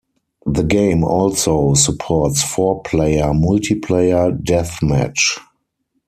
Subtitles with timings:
[0.47, 5.37] The game also supports four-player multiplayer deathmatch.